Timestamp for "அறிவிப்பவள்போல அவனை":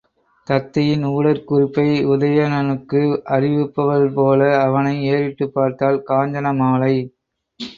3.29-4.95